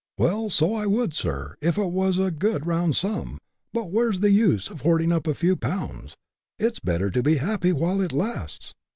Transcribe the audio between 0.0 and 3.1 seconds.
—"Well, so I would. Sir, if it was a good round